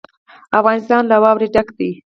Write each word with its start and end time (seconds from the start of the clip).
افغانستان 0.59 1.03
له 1.11 1.17
واوره 1.23 1.47
ډک 1.55 1.67
دی. 1.77 1.91